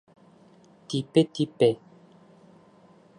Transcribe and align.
Типе-типе! 0.87 1.71